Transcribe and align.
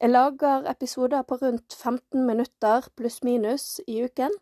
Jeg 0.00 0.10
lager 0.10 0.66
episoder 0.70 1.22
på 1.22 1.38
rundt 1.40 1.74
15 1.74 2.26
minutter 2.26 2.88
pluss-minus 2.96 3.80
i 3.88 4.02
uken, 4.04 4.34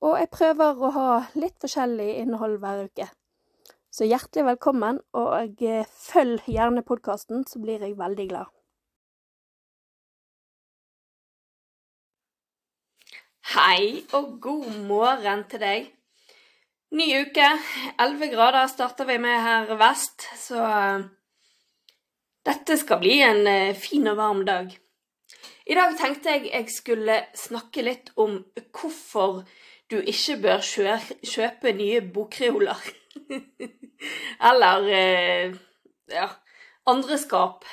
og 0.00 0.14
jeg 0.16 0.30
prøver 0.32 0.80
å 0.80 0.90
ha 0.94 1.08
litt 1.36 1.58
forskjellig 1.60 2.06
innhold 2.22 2.56
hver 2.62 2.86
uke. 2.88 3.10
Så 3.92 4.08
hjertelig 4.08 4.46
velkommen, 4.46 5.02
og 5.12 5.60
eh, 5.60 5.84
følg 5.84 6.48
gjerne 6.48 6.86
podkasten, 6.86 7.44
så 7.44 7.60
blir 7.60 7.84
jeg 7.84 7.98
veldig 8.00 8.26
glad. 8.32 8.48
Hei 13.52 14.06
og 14.16 14.38
god 14.40 14.72
morgen 14.88 15.44
til 15.50 15.60
deg. 15.60 15.92
Ny 16.96 17.12
uke. 17.26 17.52
11 18.00 18.32
grader 18.32 18.70
starter 18.72 19.12
vi 19.12 19.20
med 19.20 19.42
her 19.44 19.76
vest, 19.76 20.24
så 20.40 20.64
dette 22.46 22.76
skal 22.80 23.00
bli 23.02 23.18
en 23.24 23.42
uh, 23.46 23.76
fin 23.76 24.08
og 24.10 24.16
varm 24.20 24.44
dag. 24.48 24.70
I 25.70 25.76
dag 25.76 25.96
tenkte 25.98 26.34
jeg 26.34 26.50
jeg 26.50 26.70
skulle 26.72 27.16
snakke 27.36 27.84
litt 27.86 28.10
om 28.18 28.40
hvorfor 28.74 29.42
du 29.90 29.98
ikke 29.98 30.38
bør 30.42 30.64
kjøpe 30.64 31.74
nye 31.76 32.00
bokreoler. 32.14 32.80
Eller 34.50 34.88
eh, 34.94 35.54
ja, 36.10 36.28
andre 36.90 37.18
skap. 37.20 37.66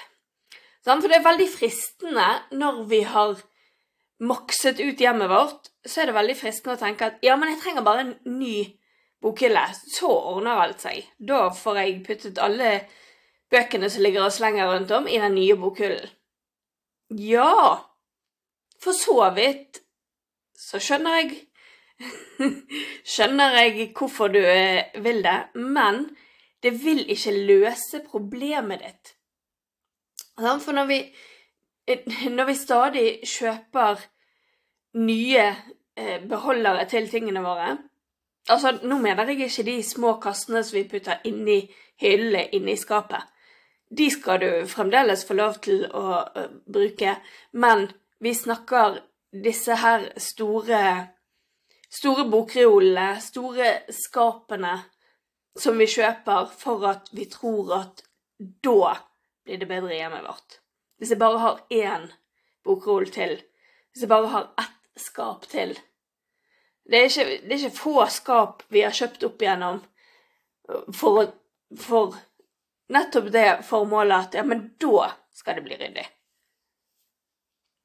For 0.85 1.09
det 1.09 1.19
er 1.19 1.25
veldig 1.25 1.47
fristende 1.51 2.27
når 2.57 2.83
vi 2.89 3.01
har 3.07 3.37
makset 4.23 4.81
ut 4.81 5.01
hjemmet 5.01 5.29
vårt, 5.29 5.69
så 5.85 6.01
er 6.01 6.09
det 6.09 6.17
veldig 6.17 6.37
fristende 6.39 6.77
å 6.77 6.81
tenke 6.81 7.09
at 7.09 7.25
ja, 7.25 7.35
men 7.37 7.53
jeg 7.53 7.61
trenger 7.63 7.85
bare 7.85 8.05
en 8.05 8.15
ny 8.39 8.61
bokhylle, 9.21 9.63
så 9.93 10.09
ordner 10.09 10.63
alt 10.63 10.85
seg. 10.85 11.05
Da 11.17 11.47
får 11.53 11.81
jeg 11.81 11.99
puttet 12.07 12.41
alle 12.41 12.71
bøkene 13.51 13.89
som 13.89 14.03
ligger 14.03 14.27
og 14.27 14.33
slenger 14.35 14.69
rundt 14.71 14.91
om, 14.91 15.07
i 15.07 15.19
den 15.21 15.35
nye 15.35 15.55
bokhyllen. 15.59 16.09
Ja, 17.09 17.87
for 18.83 18.91
så 18.91 19.29
vidt 19.35 19.81
så 20.57 20.79
skjønner 20.83 21.21
jeg 21.21 21.37
skjønner 23.13 23.55
jeg 23.57 23.91
hvorfor 23.97 24.29
du 24.29 24.41
eh, 24.41 24.91
vil 25.01 25.23
det, 25.25 25.37
men 25.55 26.03
det 26.63 26.75
vil 26.83 27.05
ikke 27.09 27.33
løse 27.47 28.03
problemet 28.05 28.83
ditt. 28.83 29.13
For 30.37 30.75
når 30.75 30.85
vi, 30.91 30.99
eh, 31.87 32.29
når 32.29 32.49
vi 32.51 32.55
stadig 32.55 33.07
kjøper 33.25 34.03
nye 35.01 35.45
eh, 35.97 36.19
beholdere 36.29 36.85
til 36.89 37.09
tingene 37.09 37.45
våre 37.45 37.77
Altså, 38.47 38.77
nå 38.79 38.95
mener 39.03 39.27
jeg 39.27 39.41
ikke 39.49 39.63
de 39.67 39.81
små 39.83 40.13
kassene 40.23 40.61
som 40.63 40.77
vi 40.77 40.85
putter 40.87 41.17
inni 41.27 41.57
hyllene 41.99 42.45
inni 42.55 42.77
skapet. 42.79 43.25
De 43.89 44.09
skal 44.11 44.41
du 44.43 44.49
fremdeles 44.67 45.23
få 45.27 45.37
lov 45.37 45.61
til 45.63 45.85
å 45.95 46.23
bruke, 46.67 47.15
men 47.55 47.87
vi 48.19 48.33
snakker 48.35 48.99
disse 49.31 49.77
her 49.79 50.09
store 50.19 50.81
store 51.89 52.27
bokreolene, 52.29 53.17
store 53.21 53.71
skapene 53.93 54.75
som 55.57 55.77
vi 55.79 55.87
kjøper 55.89 56.51
for 56.59 56.85
at 56.89 57.09
vi 57.15 57.25
tror 57.31 57.73
at 57.79 58.03
da 58.37 58.93
blir 59.47 59.61
det 59.61 59.69
bedre 59.69 59.95
i 59.95 60.01
hjemmet 60.01 60.25
vårt. 60.27 60.59
Hvis 60.97 61.13
jeg 61.13 61.21
bare 61.21 61.41
har 61.41 61.61
én 61.73 62.09
bokreol 62.65 63.07
til, 63.13 63.37
hvis 63.91 64.03
jeg 64.03 64.11
bare 64.11 64.33
har 64.33 64.49
ett 64.59 65.01
skap 65.01 65.45
til 65.49 65.77
det 66.87 67.01
er, 67.01 67.09
ikke, 67.09 67.23
det 67.43 67.51
er 67.51 67.61
ikke 67.65 67.75
få 67.75 68.05
skap 68.07 68.61
vi 68.71 68.85
har 68.85 68.93
kjøpt 68.95 69.25
opp 69.27 69.41
igjennom 69.43 69.81
for, 70.95 71.33
for 71.75 72.15
nettopp 72.93 73.31
det 73.31 73.47
formålet 73.67 74.27
at 74.27 74.37
ja, 74.39 74.43
men 74.47 74.69
da 74.79 75.11
skal 75.35 75.57
det 75.57 75.65
bli 75.67 75.77
ryddig. 75.79 76.05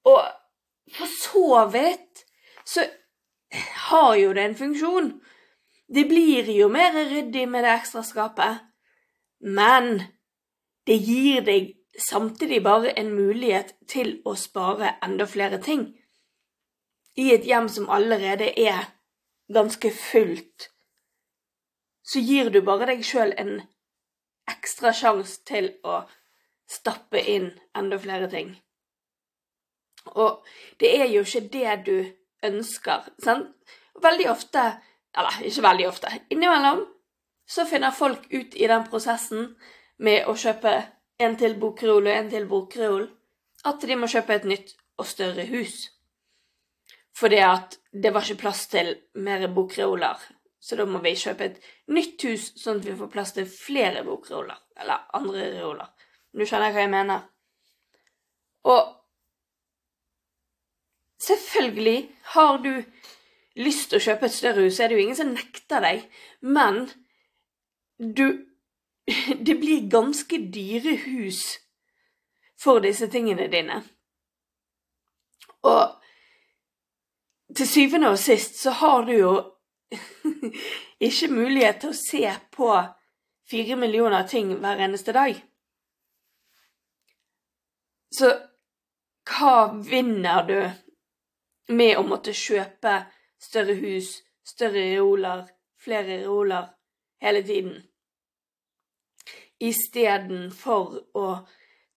Og 0.08 0.22
for 0.92 1.06
så 1.06 1.66
vidt 1.72 2.24
så 2.64 2.86
har 3.88 4.14
jo 4.16 4.32
det 4.32 4.44
en 4.44 4.58
funksjon. 4.58 5.12
Det 5.88 6.04
blir 6.08 6.48
jo 6.50 6.68
mer 6.72 6.94
ryddig 6.96 7.46
med 7.48 7.64
det 7.64 7.74
ekstra 7.76 8.02
skapet. 8.06 8.62
Men 9.42 10.02
det 10.86 10.96
gir 10.96 11.42
deg 11.46 11.72
samtidig 11.98 12.62
bare 12.64 12.94
en 12.96 13.12
mulighet 13.14 13.74
til 13.90 14.20
å 14.24 14.34
spare 14.38 14.96
enda 15.04 15.26
flere 15.26 15.58
ting. 15.62 15.90
I 17.18 17.34
et 17.34 17.44
hjem 17.44 17.68
som 17.68 17.90
allerede 17.92 18.48
er 18.56 18.88
ganske 19.52 19.90
fullt, 19.92 20.70
så 22.02 22.22
gir 22.24 22.48
du 22.50 22.62
bare 22.64 22.88
deg 22.88 23.04
sjøl 23.04 23.34
en 23.38 23.58
ekstra 24.50 24.92
sjanse 24.96 25.42
til 25.48 25.70
å 25.84 26.02
stappe 26.68 27.20
inn 27.30 27.50
enda 27.78 27.98
flere 28.00 28.28
ting. 28.32 28.54
Og 30.18 30.42
det 30.80 30.90
er 30.98 31.06
jo 31.12 31.22
ikke 31.22 31.44
det 31.52 31.76
du 31.86 31.96
ønsker. 32.42 33.06
Sant? 33.22 33.52
Veldig 34.02 34.28
ofte, 34.32 34.64
eller 35.14 35.42
ikke 35.46 35.66
veldig 35.68 35.86
ofte, 35.88 36.10
innimellom 36.32 36.82
så 37.46 37.66
finner 37.68 37.92
folk 37.92 38.24
ut 38.32 38.54
i 38.56 38.68
den 38.70 38.84
prosessen 38.88 39.50
med 40.02 40.28
å 40.30 40.34
kjøpe 40.38 40.72
en 41.22 41.34
til 41.38 41.58
bokreol 41.60 42.06
og 42.06 42.14
en 42.14 42.30
til 42.32 42.46
bokreol, 42.48 43.04
at 43.68 43.84
de 43.86 43.98
må 43.98 44.08
kjøpe 44.10 44.38
et 44.38 44.46
nytt 44.48 44.72
og 44.98 45.06
større 45.06 45.44
hus. 45.50 45.90
Fordi 47.18 47.42
at 47.44 47.76
det 47.92 48.12
var 48.14 48.24
ikke 48.24 48.40
plass 48.46 48.64
til 48.72 48.94
mer 49.14 49.44
bokreoler, 49.52 50.16
så 50.62 50.78
da 50.78 50.86
må 50.86 51.00
vi 51.02 51.16
kjøpe 51.18 51.48
et 51.48 51.60
nytt 51.90 52.22
hus 52.28 52.52
sånn 52.60 52.78
at 52.78 52.86
vi 52.86 52.96
får 52.98 53.10
plass 53.10 53.34
til 53.34 53.48
flere 53.50 54.04
bokreoler, 54.06 54.60
eller 54.78 55.08
andre 55.18 55.48
reoler. 55.56 55.88
Du 56.32 56.44
skjønner 56.46 56.74
hva 56.74 56.84
jeg 56.84 56.92
mener. 56.92 57.24
Og 58.70 58.98
Selvfølgelig 61.22 62.10
har 62.34 62.56
du 62.58 62.82
lyst 63.62 63.90
til 63.90 64.00
å 64.00 64.02
kjøpe 64.02 64.26
et 64.26 64.34
større 64.34 64.64
hus, 64.64 64.74
så 64.74 64.82
er 64.82 64.90
det 64.90 64.96
jo 64.96 65.02
ingen 65.04 65.18
som 65.18 65.28
nekter 65.30 65.84
deg, 65.84 66.06
men 66.40 66.88
du 67.98 68.48
Det 69.46 69.56
blir 69.58 69.88
ganske 69.90 70.38
dyre 70.54 70.92
hus 71.04 71.40
for 72.62 72.78
disse 72.78 73.08
tingene 73.10 73.48
dine. 73.50 73.80
Og 75.66 75.98
til 77.56 77.66
syvende 77.66 78.12
og 78.14 78.18
sist 78.22 78.60
så 78.62 78.70
har 78.78 79.02
du 79.08 79.12
jo 79.12 79.32
ikke 81.06 81.30
mulighet 81.32 81.82
til 81.82 81.92
å 81.92 81.98
se 81.98 82.24
på 82.54 82.70
fire 83.50 83.76
millioner 83.76 84.26
ting 84.28 84.54
hver 84.60 84.80
eneste 84.86 85.14
dag. 85.16 85.36
Så 88.12 88.28
hva 89.28 89.56
vinner 89.72 90.44
du 90.48 90.58
med 91.72 91.96
å 91.96 92.04
måtte 92.06 92.34
kjøpe 92.36 92.98
større 93.40 93.76
hus, 93.78 94.18
større 94.44 94.82
reoler, 94.92 95.46
flere 95.80 96.20
reoler 96.22 96.68
hele 97.22 97.42
tiden. 97.46 97.78
Istedenfor 99.62 101.16
å 101.18 101.26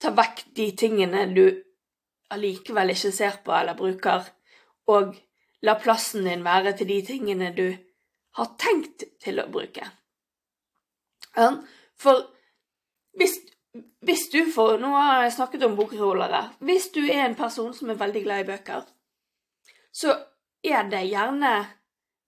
ta 0.02 0.12
vekk 0.14 0.44
de 0.58 0.70
tingene 0.78 1.26
du 1.34 1.46
allikevel 2.34 2.94
ikke 2.94 3.14
ser 3.14 3.40
på 3.46 3.54
eller 3.56 3.78
bruker, 3.78 4.28
og 4.92 5.16
la 5.66 5.76
plassen 5.82 6.28
din 6.30 6.46
være 6.46 6.76
til 6.78 6.90
de 6.90 7.00
tingene 7.06 7.52
du 7.58 7.68
har 8.36 8.56
tenkt 8.60 9.06
til 9.24 9.40
å 9.42 9.48
bruke. 9.52 9.88
For 12.00 12.22
hvis, 13.20 13.38
hvis 14.04 14.30
du 14.32 14.46
får 14.52 14.78
Nå 14.80 14.92
har 14.96 15.26
jeg 15.26 15.36
snakket 15.36 15.66
om 15.68 15.76
bokrullere. 15.76 16.42
Hvis 16.64 16.90
du 16.96 17.02
er 17.04 17.26
en 17.26 17.36
person 17.36 17.74
som 17.76 17.92
er 17.92 18.00
veldig 18.00 18.24
glad 18.24 18.44
i 18.44 18.48
bøker, 18.52 18.86
så 19.96 20.16
er 20.64 20.88
det 20.92 21.06
gjerne 21.08 21.54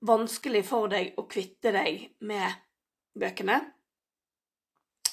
vanskelig 0.08 0.64
for 0.68 0.92
deg 0.92 1.18
å 1.20 1.26
kvitte 1.30 1.74
deg 1.76 2.04
med 2.28 2.60
bøkene. 3.18 3.60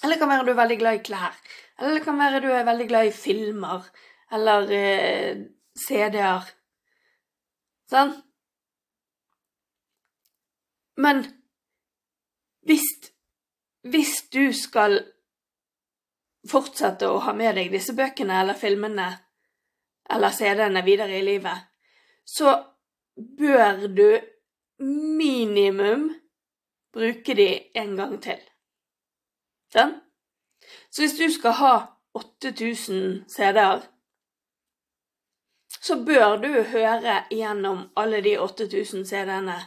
Eller 0.03 0.17
det 0.17 0.21
kan 0.21 0.31
være 0.31 0.45
du 0.45 0.53
er 0.53 0.61
veldig 0.61 0.81
glad 0.83 0.99
i 0.99 1.05
klær. 1.07 1.39
Eller 1.81 1.97
det 1.97 2.05
kan 2.05 2.19
være 2.21 2.43
du 2.45 2.51
er 2.53 2.67
veldig 2.69 2.89
glad 2.91 3.09
i 3.09 3.15
filmer. 3.17 3.87
Eller 4.35 4.75
eh, 4.77 5.45
CD-er. 5.87 6.51
Sånn? 7.91 8.13
Men 10.97 11.25
hvis, 12.65 12.85
hvis 13.83 14.15
du 14.33 14.53
skal 14.53 15.01
fortsette 16.51 17.09
å 17.09 17.23
ha 17.25 17.33
med 17.37 17.57
deg 17.59 17.73
disse 17.73 17.95
bøkene 17.97 18.37
eller 18.43 18.59
filmene 18.59 19.09
eller 20.11 20.35
CD-ene 20.37 20.85
videre 20.85 21.19
i 21.19 21.25
livet, 21.25 21.65
så 22.25 22.53
bør 23.17 23.87
du 23.89 24.09
minimum 24.85 26.11
bruke 26.95 27.35
de 27.35 27.49
en 27.75 27.97
gang 27.97 28.19
til. 28.23 28.41
Sånn? 29.75 29.97
Så 30.91 31.03
hvis 31.03 31.19
du 31.19 31.27
skal 31.33 31.57
ha 31.59 31.75
8000 32.15 33.25
CD-er, 33.29 33.83
så 35.85 35.99
bør 36.07 36.37
du 36.41 36.51
høre 36.71 37.25
gjennom 37.35 37.89
alle 38.01 38.23
de 38.25 38.37
8000 38.41 39.05
CD-ene 39.09 39.59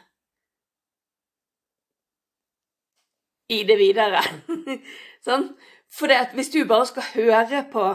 i 3.50 3.64
det 3.68 3.78
videre. 3.80 4.22
sånn? 5.28 5.50
For 5.94 6.12
hvis 6.36 6.52
du 6.52 6.64
bare 6.68 6.88
skal 6.90 7.12
høre 7.14 7.64
på 7.72 7.86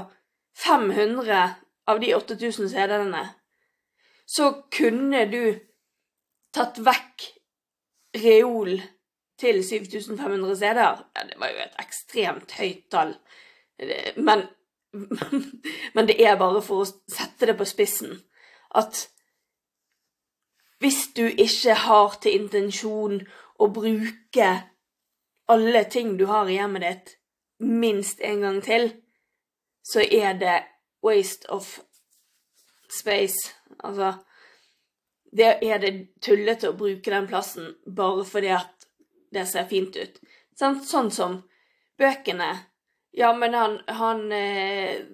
500 0.63 1.43
av 1.89 2.01
de 2.01 2.15
8000 2.17 2.71
CD-ene, 2.73 3.23
så 4.27 4.49
kunne 4.73 5.27
du 5.29 5.45
tatt 6.55 6.81
vekk 6.81 7.29
reol 8.23 8.81
til 9.41 9.63
7500 9.65 10.57
CD-er. 10.57 11.05
Ja, 11.17 11.29
det 11.29 11.39
var 11.41 11.53
jo 11.53 11.63
et 11.65 11.79
ekstremt 11.83 12.57
høyt 12.57 12.85
tall. 12.93 13.17
Men, 14.17 14.47
men 15.95 16.09
det 16.09 16.19
er 16.21 16.41
bare 16.41 16.63
for 16.65 16.85
å 16.85 16.91
sette 16.91 17.49
det 17.51 17.57
på 17.59 17.69
spissen 17.69 18.21
at 18.73 19.07
hvis 20.83 21.13
du 21.17 21.27
ikke 21.29 21.75
har 21.85 22.15
til 22.23 22.41
intensjon 22.41 23.21
å 23.63 23.69
bruke 23.71 24.49
alle 25.53 25.85
ting 25.85 26.17
du 26.17 26.27
har 26.31 26.49
i 26.49 26.57
hjemmet 26.57 26.85
ditt, 26.87 27.15
minst 27.63 28.21
en 28.21 28.41
gang 28.41 28.61
til, 28.65 28.91
så 29.83 30.03
er 30.03 30.39
det 30.41 30.59
waste 31.05 31.51
of 31.51 31.79
space. 32.91 33.55
Altså 33.85 34.13
Det 35.37 35.57
er 35.65 35.79
det 35.81 35.93
tullete 36.21 36.69
å 36.69 36.77
bruke 36.77 37.11
den 37.11 37.27
plassen 37.29 37.73
bare 37.87 38.25
fordi 38.29 38.51
at 38.53 38.87
det 39.33 39.47
ser 39.49 39.69
fint 39.71 39.97
ut. 39.97 40.19
Sånn, 40.59 40.83
sånn 40.85 41.09
som 41.11 41.39
bøkene. 41.99 42.51
Ja, 43.17 43.33
men 43.37 43.55
han, 43.55 43.81
han 43.89 44.33
eh, 44.33 45.05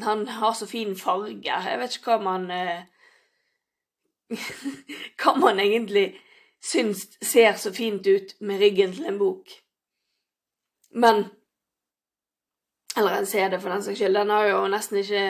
Han 0.00 0.26
har 0.28 0.52
så 0.56 0.66
fin 0.66 0.94
farge. 0.96 1.44
Jeg 1.44 1.78
vet 1.78 1.96
ikke 1.96 2.14
hva 2.14 2.24
man 2.24 2.50
eh, 2.50 2.84
Hva 5.20 5.34
man 5.36 5.60
egentlig 5.60 6.14
syns 6.62 7.04
ser 7.20 7.58
så 7.60 7.72
fint 7.76 8.06
ut 8.06 8.32
med 8.40 8.62
ryggen 8.62 8.94
til 8.96 9.10
en 9.10 9.18
bok. 9.20 9.52
Men 10.92 11.24
Eller 12.96 13.10
en 13.10 13.26
CD, 13.26 13.56
for 13.60 13.72
den 13.72 13.82
saks 13.82 13.98
skyld. 13.98 14.14
Den 14.14 14.30
har 14.30 14.46
jo 14.50 14.56
nesten 14.68 14.98
ikke 15.00 15.20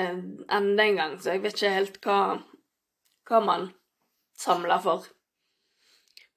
ende 0.50 0.82
engang, 0.82 1.12
så 1.22 1.36
jeg 1.36 1.44
vet 1.44 1.54
ikke 1.54 1.70
helt 1.70 1.98
hva, 2.02 2.16
hva 3.30 3.40
man 3.46 3.68
samler 4.34 4.82
for. 4.82 5.04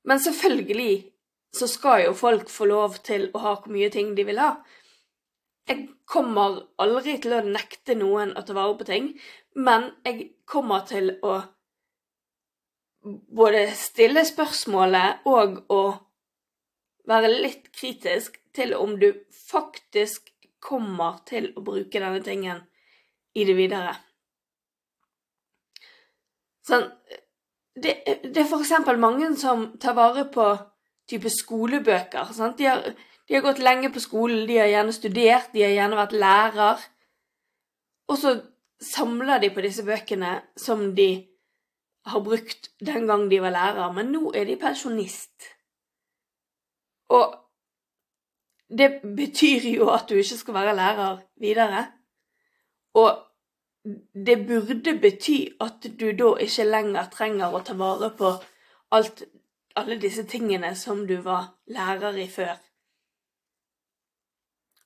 Men 0.06 0.22
selvfølgelig 0.22 1.16
så 1.58 1.68
skal 1.68 2.04
jo 2.04 2.14
folk 2.14 2.50
få 2.54 2.68
lov 2.70 3.00
til 3.08 3.32
å 3.34 3.42
ha 3.42 3.56
hvor 3.56 3.74
mye 3.74 3.90
ting 3.90 4.14
de 4.14 4.28
vil 4.28 4.38
ha. 4.38 4.52
Jeg 5.66 5.88
kommer 6.06 6.62
aldri 6.78 7.18
til 7.24 7.34
å 7.34 7.42
nekte 7.42 7.98
noen 7.98 8.36
å 8.38 8.46
ta 8.46 8.54
vare 8.54 8.78
på 8.78 8.86
ting, 8.86 9.10
men 9.58 9.90
jeg 10.06 10.28
kommer 10.46 10.86
til 10.86 11.16
å 11.26 11.40
både 13.06 13.68
stille 13.78 14.22
spørsmålet 14.26 15.26
og 15.30 15.64
å 15.74 15.84
være 17.10 17.34
litt 17.34 17.72
kritisk 17.74 18.38
til 18.56 18.74
om 18.78 18.96
du 19.00 19.12
faktisk 19.50 20.32
kommer 20.64 21.20
til 21.30 21.52
å 21.56 21.64
bruke 21.66 22.00
denne 22.00 22.24
tingen 22.26 22.64
i 23.36 23.46
det 23.46 23.56
videre. 23.58 23.94
Sånn 26.66 26.88
det, 27.76 27.94
det 28.24 28.40
er 28.40 28.54
eksempel 28.56 28.98
mange 29.00 29.34
som 29.38 29.68
tar 29.82 29.98
vare 29.98 30.26
på 30.32 30.48
type 31.10 31.30
skolebøker. 31.30 32.32
De 32.58 32.68
har, 32.70 32.84
de 33.28 33.36
har 33.36 33.44
gått 33.44 33.60
lenge 33.60 33.92
på 33.94 34.02
skolen, 34.04 34.46
de 34.48 34.60
har 34.62 34.72
gjerne 34.72 34.96
studert, 34.96 35.52
de 35.54 35.66
har 35.66 35.74
gjerne 35.76 36.00
vært 36.00 36.16
lærer. 36.16 36.86
Og 38.08 38.20
så 38.22 38.36
samler 38.82 39.44
de 39.44 39.52
på 39.54 39.64
disse 39.66 39.84
bøkene 39.86 40.38
som 40.60 40.88
de 40.96 41.10
har 42.06 42.22
brukt 42.22 42.70
den 42.86 43.10
gang 43.10 43.28
de 43.30 43.42
var 43.42 43.54
lærer, 43.54 43.92
men 43.94 44.14
nå 44.14 44.30
er 44.38 44.48
de 44.48 44.60
pensjonist. 44.62 45.52
Og 47.14 47.34
det 48.70 49.02
betyr 49.18 49.68
jo 49.70 49.90
at 49.94 50.10
du 50.10 50.16
ikke 50.16 50.38
skal 50.38 50.54
være 50.54 50.76
lærer 50.76 51.18
videre. 51.42 51.86
Og 52.94 53.12
det 54.26 54.48
burde 54.48 55.00
bety 55.02 55.38
at 55.62 55.86
du 56.00 56.12
da 56.18 56.36
ikke 56.42 56.66
lenger 56.66 57.10
trenger 57.14 57.54
å 57.54 57.62
ta 57.66 57.76
vare 57.78 58.10
på 58.18 58.32
alt, 58.96 59.24
alle 59.76 60.00
disse 60.02 60.26
tingene 60.26 60.74
som 60.76 61.06
du 61.08 61.20
var 61.22 61.52
lærer 61.68 62.18
i 62.18 62.28
før. 62.28 62.56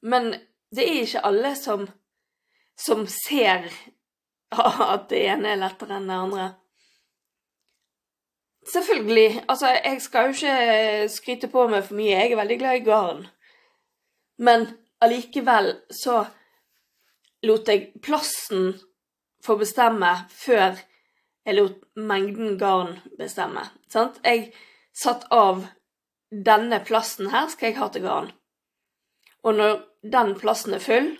Men 0.02 0.34
det 0.76 0.86
er 0.86 1.02
ikke 1.04 1.26
alle 1.26 1.56
som, 1.56 1.88
som 2.78 3.08
ser 3.08 3.70
at 4.52 5.10
det 5.10 5.24
ene 5.30 5.54
er 5.54 5.62
lettere 5.62 6.00
enn 6.00 6.10
det 6.10 6.20
andre. 6.20 6.48
Selvfølgelig. 8.70 9.44
Altså, 9.48 9.68
jeg 9.68 10.02
skal 10.02 10.28
jo 10.28 10.36
ikke 10.36 11.10
skryte 11.10 11.48
på 11.48 11.68
meg 11.72 11.84
for 11.88 11.98
mye. 11.98 12.16
Jeg 12.16 12.32
er 12.32 12.42
veldig 12.42 12.58
glad 12.60 12.80
i 12.80 12.86
garn. 12.86 13.28
Men 14.40 14.68
allikevel 15.04 15.74
så 15.94 16.22
lot 17.48 17.72
jeg 17.72 17.92
plassen 18.04 18.74
få 19.46 19.56
bestemme 19.60 20.12
før 20.32 20.80
jeg 21.48 21.56
lot 21.58 21.78
mengden 21.96 22.58
garn 22.60 22.98
bestemme. 23.20 23.64
Sant? 23.92 24.20
Jeg 24.24 24.52
satt 24.96 25.26
av 25.34 25.66
denne 26.30 26.82
plassen 26.86 27.32
her 27.34 27.48
skal 27.52 27.72
jeg 27.72 27.80
ha 27.80 27.88
til 27.94 28.06
garn. 28.06 28.30
Og 29.44 29.56
når 29.56 29.80
den 30.04 30.36
plassen 30.40 30.76
er 30.76 30.84
full, 30.84 31.14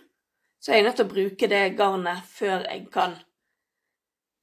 så 0.60 0.72
er 0.72 0.80
jeg 0.80 0.86
nødt 0.88 1.00
til 1.00 1.08
å 1.08 1.14
bruke 1.14 1.48
det 1.50 1.62
garnet 1.78 2.24
før 2.28 2.66
jeg 2.66 2.86
kan 2.92 3.16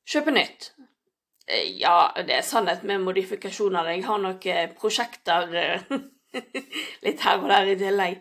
kjøpe 0.07 0.33
nytt. 0.33 0.71
Eh, 1.47 1.77
ja, 1.79 2.11
det 2.17 2.39
er 2.39 2.45
sannhet 2.45 2.83
med 2.83 3.05
modifikasjoner. 3.05 3.91
Jeg 3.93 4.05
har 4.07 4.23
nok 4.23 4.45
eh, 4.49 4.65
prosjekter 4.75 5.53
eh, 5.61 5.85
litt 7.05 7.23
her 7.23 7.43
og 7.43 7.51
der 7.53 7.71
i 7.71 7.77
tillegg. 7.79 8.17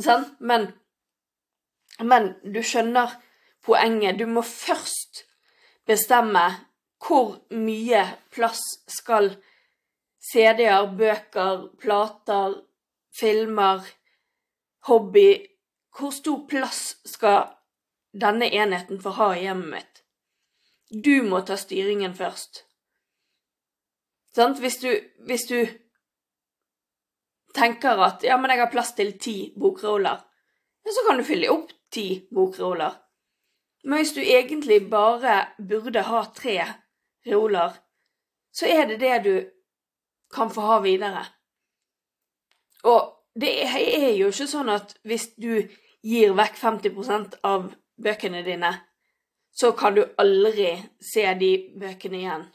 Sånn? 0.00 0.24
Men, 0.40 0.70
men 2.00 2.32
du 2.44 2.62
skjønner 2.64 3.16
poenget. 3.64 4.18
Du 4.18 4.26
må 4.26 4.44
først 4.46 5.24
bestemme 5.88 6.44
hvor 7.02 7.40
mye 7.50 8.04
plass 8.30 8.62
skal 8.86 9.34
CD-er, 10.22 10.86
bøker, 10.96 11.66
plater, 11.82 12.60
filmer, 13.12 13.82
hobby 14.86 15.48
Hvor 15.92 16.10
stor 16.10 16.46
plass 16.48 16.94
skal 17.04 17.50
denne 18.16 18.46
enheten 18.48 19.00
få 19.02 19.10
ha 19.18 19.26
i 19.36 19.42
hjemmet 19.44 19.68
mitt? 19.74 19.98
Du 21.04 21.22
må 21.26 21.42
ta 21.44 21.58
styringen 21.60 22.14
først. 22.16 22.62
Sant? 24.32 24.60
Hvis 24.60 24.78
du, 24.80 24.88
hvis 25.28 25.44
du 25.50 25.58
tenker 27.54 28.00
at 28.04 28.24
ja, 28.26 28.36
men 28.40 28.50
jeg 28.50 28.62
har 28.62 28.72
plass 28.72 28.94
til 28.96 29.14
ti 29.20 29.36
bokroller, 29.58 30.20
ja, 30.82 30.92
så 30.92 31.06
kan 31.08 31.20
du 31.20 31.26
fylle 31.26 31.50
opp 31.52 31.72
ti 31.92 32.06
bokroller. 32.34 32.98
Men 33.84 33.98
hvis 33.98 34.14
du 34.14 34.20
egentlig 34.22 34.90
bare 34.90 35.46
burde 35.58 36.04
ha 36.06 36.24
tre 36.34 36.58
reoler, 37.26 37.74
så 38.52 38.68
er 38.70 38.86
det 38.86 39.00
det 39.00 39.16
du 39.24 39.34
kan 40.34 40.50
få 40.50 40.60
ha 40.60 40.78
videre. 40.84 41.24
Og 42.84 43.12
det 43.40 43.52
er 43.64 44.12
jo 44.18 44.30
ikke 44.30 44.48
sånn 44.50 44.70
at 44.72 44.96
hvis 45.08 45.32
du 45.40 45.62
gir 46.02 46.34
vekk 46.36 46.58
50% 46.60 47.38
av 47.46 47.70
bøkene 48.02 48.42
dine, 48.46 48.72
så 49.52 49.72
kan 49.76 49.94
du 49.96 50.04
aldri 50.18 50.74
se 51.00 51.24
de 51.38 51.52
bøkene 51.80 52.20
igjen. 52.20 52.46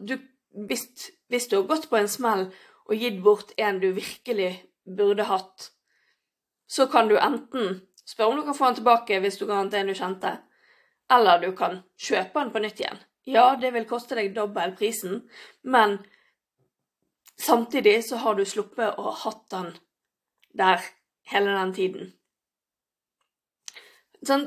Du, 0.00 0.16
hvis, 0.68 0.86
hvis, 1.28 1.48
du 1.48 1.58
har 1.58 1.68
gått 1.68 1.88
på 1.90 1.98
en 2.00 2.08
smell 2.10 2.48
og 2.88 3.00
gitt 3.00 3.20
bort 3.24 3.52
en 3.56 3.80
du 3.80 3.90
virkelig 3.96 4.50
burde 4.84 5.26
hatt, 5.28 5.70
så 6.66 6.86
kan 6.92 7.08
du 7.08 7.16
enten 7.18 7.80
spørre 8.04 8.32
om 8.32 8.40
du 8.40 8.44
kan 8.46 8.56
få 8.56 8.68
den 8.68 8.80
tilbake 8.80 9.20
hvis 9.20 9.38
du 9.40 9.46
ga 9.46 9.60
den 9.60 9.70
til 9.72 9.80
en 9.80 9.92
du 9.92 9.96
kjente, 9.98 10.32
eller 11.12 11.40
du 11.40 11.52
kan 11.56 11.80
kjøpe 11.96 12.40
den 12.40 12.52
på 12.52 12.64
nytt 12.64 12.82
igjen. 12.82 13.00
Ja, 13.24 13.54
det 13.60 13.72
vil 13.72 13.88
koste 13.88 14.18
deg 14.18 14.34
dobbel 14.36 14.74
prisen, 14.76 15.22
men 15.62 15.96
samtidig 17.40 18.02
så 18.08 18.20
har 18.20 18.36
du 18.36 18.44
sluppet 18.44 18.98
å 18.98 19.08
ha 19.08 19.14
hatt 19.24 19.46
den 19.54 19.72
der 20.54 20.84
hele 21.32 21.56
den 21.56 21.72
tiden. 21.76 22.12
Sånn, 24.24 24.46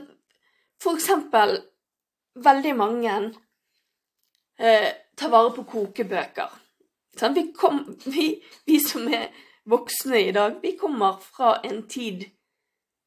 for 0.82 0.98
eksempel 0.98 1.58
veldig 2.38 2.74
mange 2.78 3.18
eh, 4.62 4.90
tar 5.18 5.34
vare 5.34 5.54
på 5.56 5.66
kokebøker. 5.70 6.54
Vi, 7.22 7.52
kom, 7.54 7.98
vi, 8.06 8.28
vi, 8.66 8.80
som 8.80 9.08
er 9.14 9.32
voksne 9.68 10.20
i 10.28 10.32
dag, 10.32 10.60
vi 10.62 10.76
kommer 10.78 11.18
fra 11.22 11.58
en 11.66 11.82
tid 11.90 12.28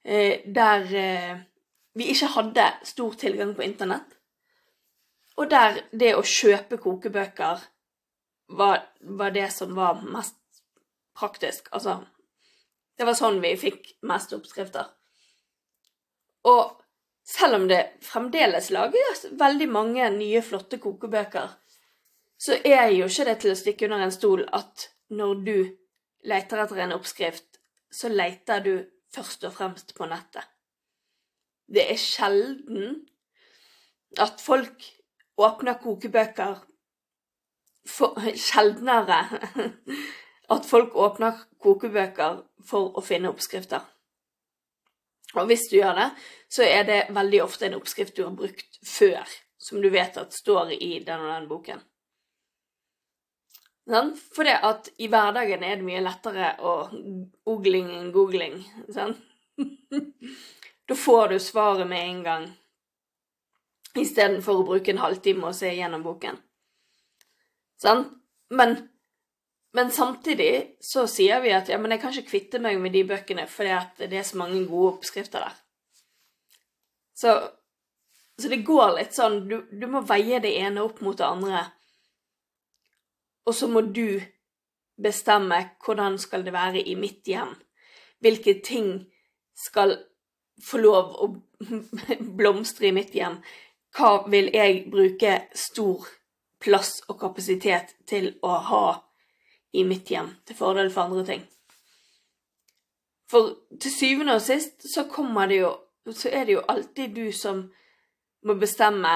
eh, 0.04 0.42
der 0.44 0.94
eh, 0.96 1.36
vi 1.94 2.10
ikke 2.12 2.30
hadde 2.34 2.66
stor 2.86 3.14
tilgang 3.18 3.54
på 3.54 3.62
internett. 3.66 4.16
Og 5.38 5.48
der 5.50 5.82
det 5.92 6.14
å 6.18 6.26
kjøpe 6.26 6.78
kokebøker 6.82 7.62
var, 8.58 8.82
var 9.00 9.34
det 9.34 9.48
som 9.54 9.74
var 9.76 10.02
mest 10.02 10.36
praktisk. 11.16 11.70
Altså 11.72 12.00
Det 12.98 13.06
var 13.08 13.16
sånn 13.16 13.40
vi 13.40 13.54
fikk 13.56 13.94
mest 14.04 14.34
oppskrifter. 14.36 14.90
Og 16.50 16.76
selv 17.24 17.60
om 17.60 17.66
det 17.68 17.80
fremdeles 18.04 18.70
lages 18.74 19.26
veldig 19.40 19.68
mange 19.72 20.08
nye, 20.12 20.42
flotte 20.44 20.80
kokebøker, 20.82 21.48
så 22.40 22.56
er 22.64 22.88
jo 22.94 23.08
ikke 23.10 23.26
det 23.28 23.36
til 23.42 23.52
å 23.52 23.58
stikke 23.58 23.88
under 23.88 24.06
en 24.06 24.14
stol 24.14 24.46
at 24.56 24.88
når 25.12 25.42
du 25.44 25.56
leter 26.30 26.62
etter 26.62 26.80
en 26.84 26.96
oppskrift, 26.96 27.60
så 27.92 28.08
leter 28.08 28.64
du 28.64 28.74
først 29.12 29.44
og 29.44 29.54
fremst 29.56 29.94
på 29.96 30.08
nettet. 30.08 30.46
Det 31.70 31.84
er 31.92 32.00
sjelden 32.00 33.04
at 34.18 34.40
folk 34.42 34.86
åpner 35.40 35.78
kokebøker 35.82 36.58
for, 37.86 38.18
Sjeldnere 38.36 39.20
at 40.54 40.66
folk 40.66 40.96
åpner 40.98 41.44
kokebøker 41.62 42.42
for 42.66 42.96
å 42.96 43.04
finne 43.04 43.30
oppskrifter. 43.30 43.84
Og 45.38 45.46
hvis 45.46 45.68
du 45.70 45.76
gjør 45.78 45.94
det, 45.98 46.08
så 46.50 46.66
er 46.66 46.88
det 46.88 47.00
veldig 47.14 47.44
ofte 47.44 47.68
en 47.68 47.78
oppskrift 47.78 48.16
du 48.16 48.24
har 48.24 48.34
brukt 48.34 48.80
før, 48.86 49.28
som 49.60 49.82
du 49.82 49.88
vet 49.92 50.18
at 50.18 50.34
står 50.34 50.74
i 50.74 50.98
den 51.06 51.22
og 51.22 51.30
den 51.30 51.48
boken. 51.50 51.84
Sånn? 53.90 54.12
For 54.14 54.46
det 54.46 54.58
at 54.66 54.90
i 55.02 55.08
hverdagen 55.10 55.64
er 55.66 55.80
det 55.80 55.86
mye 55.86 56.02
lettere 56.04 56.52
å 56.62 56.74
ogling 57.50 57.88
enn 57.96 58.12
googling. 58.14 58.60
Sant? 58.94 59.18
da 60.88 60.96
får 60.96 61.32
du 61.32 61.40
svaret 61.42 61.88
med 61.90 62.04
en 62.04 62.20
gang, 62.26 62.46
istedenfor 63.98 64.60
å 64.60 64.68
bruke 64.68 64.94
en 64.94 65.02
halvtime 65.02 65.50
og 65.50 65.56
se 65.58 65.72
gjennom 65.74 66.04
boken. 66.06 66.38
Sant? 67.82 68.12
Men, 68.50 68.76
men, 69.74 69.90
samtidig 69.94 70.76
så 70.82 71.04
sier 71.10 71.42
vi 71.42 71.52
at 71.54 71.70
ja, 71.70 71.78
men 71.78 71.94
jeg 71.94 72.02
kan 72.02 72.14
ikke 72.14 72.30
kvitte 72.30 72.62
meg 72.62 72.78
med 72.82 72.94
de 72.94 73.04
bøkene 73.06 73.46
fordi 73.50 73.74
at 73.76 74.00
det 74.02 74.18
er 74.18 74.26
så 74.26 74.40
mange 74.40 74.64
gode 74.66 74.96
oppskrifter 74.96 75.46
der. 75.46 75.58
Så, 77.14 77.36
så 78.40 78.50
det 78.50 78.62
går 78.66 78.96
litt 78.96 79.14
sånn 79.14 79.44
du, 79.50 79.60
du 79.70 79.86
må 79.90 80.02
veie 80.06 80.40
det 80.42 80.56
ene 80.62 80.82
opp 80.82 81.02
mot 81.04 81.18
det 81.18 81.26
andre. 81.26 81.66
Og 83.50 83.56
så 83.58 83.66
må 83.66 83.80
du 83.82 84.20
bestemme 85.02 85.56
hvordan 85.84 86.18
skal 86.22 86.44
det 86.46 86.52
være 86.54 86.84
i 86.86 86.94
mitt 86.94 87.26
hjem. 87.26 87.56
Hvilke 88.22 88.60
ting 88.62 88.92
skal 89.58 89.96
få 90.62 90.78
lov 90.78 91.16
å 91.18 91.28
blomstre 92.38 92.90
i 92.90 92.94
mitt 92.94 93.14
hjem. 93.16 93.40
Hva 93.96 94.20
vil 94.30 94.52
jeg 94.54 94.84
bruke 94.92 95.32
stor 95.56 96.06
plass 96.62 97.00
og 97.08 97.18
kapasitet 97.18 97.96
til 98.06 98.36
å 98.46 98.60
ha 98.70 98.84
i 99.74 99.82
mitt 99.86 100.10
hjem, 100.12 100.30
til 100.46 100.58
fordel 100.58 100.92
for 100.94 101.08
andre 101.08 101.24
ting? 101.26 101.42
For 103.30 103.50
til 103.80 103.94
syvende 103.94 104.38
og 104.38 104.44
sist 104.46 104.86
så 104.94 105.08
kommer 105.10 105.50
det 105.50 105.62
jo 105.62 105.76
Så 106.10 106.30
er 106.32 106.46
det 106.46 106.54
jo 106.54 106.62
alltid 106.68 107.12
du 107.14 107.32
som 107.32 107.58
må 108.42 108.54
bestemme 108.58 109.10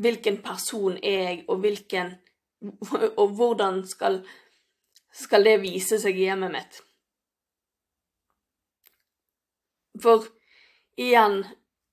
hvilken 0.00 0.38
person 0.42 0.96
er 0.96 1.20
jeg, 1.20 1.44
og 1.48 1.60
hvilken 1.60 2.14
Og 3.20 3.28
hvordan 3.36 3.86
skal, 3.86 4.22
skal 5.12 5.44
det 5.44 5.60
vise 5.62 5.98
seg 6.00 6.18
i 6.18 6.28
hjemmet 6.28 6.54
mitt? 6.54 6.80
For 10.02 10.26
igjen 10.98 11.42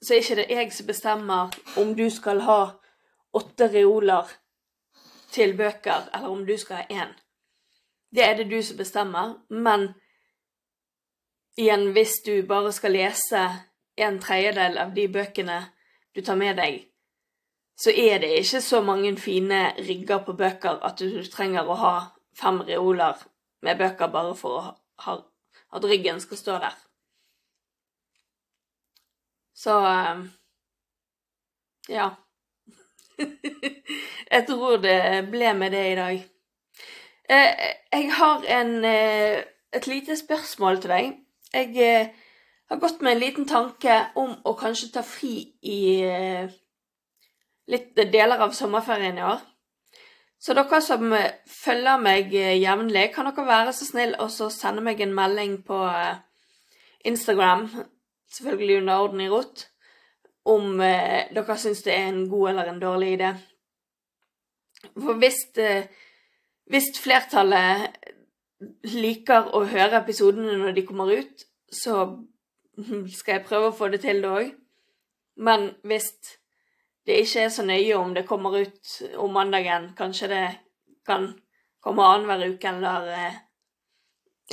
så 0.02 0.16
er 0.16 0.24
ikke 0.24 0.38
det 0.40 0.48
jeg 0.50 0.72
som 0.74 0.88
bestemmer 0.88 1.58
om 1.78 1.92
du 1.98 2.08
skal 2.10 2.42
ha 2.48 2.62
åtte 3.38 3.68
reoler 3.72 4.30
til 5.32 5.54
bøker, 5.58 6.10
eller 6.14 6.30
om 6.30 6.46
du 6.46 6.58
skal 6.58 6.82
ha 6.82 7.04
én. 7.04 7.12
Det 8.12 8.24
er 8.26 8.36
det 8.36 8.50
du 8.52 8.62
som 8.64 8.78
bestemmer, 8.78 9.36
men 9.50 9.94
igjen, 11.58 11.92
hvis 11.92 12.20
du 12.26 12.42
bare 12.48 12.72
skal 12.76 12.92
lese 12.98 13.44
en 13.96 14.20
tredjedel 14.20 14.78
av 14.82 14.92
de 14.96 15.08
bøkene 15.08 15.62
du 16.16 16.22
tar 16.22 16.36
med 16.36 16.58
deg, 16.60 16.91
så 17.82 17.90
er 17.90 18.20
det 18.22 18.30
ikke 18.38 18.62
så 18.62 18.82
mange 18.86 19.18
fine 19.18 19.62
rigger 19.78 20.22
på 20.26 20.34
bøker 20.38 20.84
at 20.86 21.00
du 21.00 21.24
trenger 21.34 21.66
å 21.66 21.78
ha 21.82 21.94
fem 22.38 22.62
reoler 22.68 23.18
med 23.66 23.80
bøker 23.80 24.12
bare 24.14 24.36
for 24.38 24.58
å 24.60 24.62
ha, 25.06 25.16
at 25.74 25.88
ryggen 25.90 26.22
skal 26.22 26.38
stå 26.38 26.60
der. 26.62 26.78
Så 29.58 29.80
eh, 29.88 30.22
ja. 31.90 32.10
Jeg 34.32 34.46
tror 34.48 34.78
det 34.82 35.02
ble 35.34 35.54
med 35.58 35.74
det 35.74 35.84
i 35.92 35.98
dag. 35.98 36.24
Eh, 37.32 37.68
jeg 37.92 38.08
har 38.14 38.46
en, 38.60 38.72
eh, 38.86 39.44
et 39.74 39.88
lite 39.88 40.18
spørsmål 40.18 40.82
til 40.82 40.94
deg. 40.94 41.14
Jeg 41.54 42.14
har 42.70 42.80
gått 42.80 43.02
med 43.02 43.12
en 43.12 43.22
liten 43.26 43.48
tanke 43.48 44.04
om 44.16 44.38
å 44.46 44.54
kanskje 44.60 44.94
ta 44.94 45.04
fri 45.06 45.36
i 45.62 45.80
litt 47.72 47.96
deler 48.12 48.42
av 48.44 48.54
sommerferien 48.56 49.18
i 49.20 49.26
år. 49.26 49.42
Så 50.42 50.56
dere 50.58 50.80
som 50.82 51.12
eh, 51.14 51.36
følger 51.46 52.02
meg 52.02 52.32
eh, 52.34 52.56
jevnlig, 52.58 53.12
kan 53.14 53.30
dere 53.30 53.46
være 53.46 53.74
så 53.78 53.86
snill 53.86 54.16
å 54.18 54.28
sende 54.32 54.82
meg 54.82 55.02
en 55.04 55.14
melding 55.14 55.60
på 55.68 55.78
eh, 55.86 56.16
Instagram, 57.06 57.68
selvfølgelig 58.34 58.80
under 58.82 59.04
orden 59.06 59.22
i 59.22 59.30
rot, 59.30 59.68
om 60.50 60.80
dere 60.82 61.58
syns 61.62 61.84
det 61.86 61.94
er 61.94 62.08
en 62.10 62.24
god 62.30 62.50
eller 62.50 62.72
en 62.72 62.82
dårlig 62.82 63.12
idé. 63.14 63.30
For 64.96 65.20
hvis, 65.22 65.38
hvis 66.74 66.88
flertallet 66.98 68.00
liker 68.90 69.52
å 69.54 69.62
høre 69.70 70.00
episodene 70.00 70.58
når 70.58 70.74
de 70.78 70.86
kommer 70.88 71.14
ut, 71.14 71.46
så 71.70 72.08
skal 73.14 73.36
jeg 73.36 73.46
prøve 73.46 73.70
å 73.70 73.78
få 73.78 73.92
det 73.94 74.02
til, 74.02 74.24
det 74.24 74.34
òg. 74.34 74.50
Men 75.46 75.70
hvis 75.86 76.10
det 77.06 77.22
ikke 77.24 77.46
er 77.46 77.54
så 77.54 77.66
nøye 77.66 77.98
om 77.98 78.14
det 78.14 78.28
kommer 78.30 78.58
ut 78.62 78.98
om 79.18 79.34
mandagen. 79.34 79.92
Kanskje 79.98 80.30
det 80.32 80.44
kan 81.08 81.32
komme 81.82 82.06
annenhver 82.06 82.54
uke 82.54 82.68
eller 82.70 83.08
eh, 83.16 83.40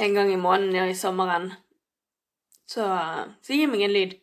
en 0.04 0.14
gang 0.14 0.32
i 0.32 0.40
måneden 0.40 0.88
i 0.88 0.94
sommeren. 0.94 1.50
Så, 2.68 2.84
så 3.42 3.52
gi 3.52 3.66
meg 3.66 3.84
en 3.84 3.94
lyd. 3.96 4.14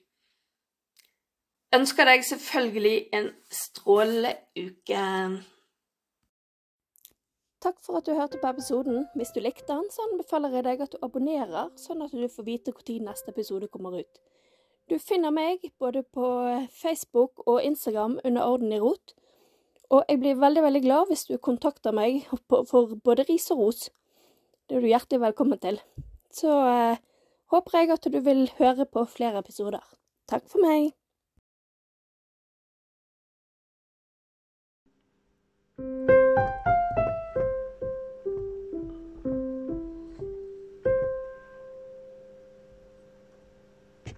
Ønsker 1.76 2.08
deg 2.08 2.24
selvfølgelig 2.24 2.98
en 3.18 3.30
strålende 3.52 4.36
uke. 4.56 5.02
Takk 7.66 7.80
for 7.82 7.98
at 7.98 8.06
du 8.06 8.14
hørte 8.14 8.38
på 8.42 8.50
episoden. 8.54 9.08
Hvis 9.18 9.34
du 9.34 9.42
likte 9.42 9.74
den, 9.74 9.88
så 9.92 10.06
anbefaler 10.06 10.54
jeg 10.54 10.68
deg 10.68 10.86
at 10.86 10.94
du 10.94 11.02
abonnerer, 11.02 11.72
sånn 11.82 12.06
at 12.06 12.14
du 12.14 12.28
får 12.30 12.46
vite 12.46 12.74
når 12.76 13.10
neste 13.10 13.34
episode 13.34 13.68
kommer 13.74 13.98
ut. 14.00 14.22
Du 14.90 15.00
finner 15.02 15.34
meg 15.34 15.64
både 15.82 16.04
på 16.14 16.28
Facebook 16.70 17.42
og 17.50 17.64
Instagram 17.64 18.20
under 18.24 18.46
Orden 18.46 18.74
i 18.74 18.80
rot. 18.80 19.16
Og 19.90 20.04
jeg 20.10 20.20
blir 20.22 20.38
veldig, 20.42 20.62
veldig 20.66 20.82
glad 20.82 21.10
hvis 21.10 21.26
du 21.30 21.38
kontakter 21.42 21.94
meg 21.94 22.28
for 22.50 22.94
både 23.06 23.26
ris 23.30 23.50
og 23.54 23.64
ros. 23.64 23.88
Det 24.70 24.78
er 24.78 24.86
du 24.86 24.90
hjertelig 24.90 25.22
velkommen 25.22 25.62
til. 25.62 25.80
Så 26.34 26.54
eh, 26.70 27.02
håper 27.54 27.80
jeg 27.80 27.92
at 27.98 28.06
du 28.14 28.20
vil 28.26 28.46
høre 28.60 28.86
på 28.86 29.06
flere 29.10 29.42
episoder. 29.42 29.82
Takk 30.30 30.46
for 30.50 30.62
meg. 30.66 30.94
thank 35.78 36.75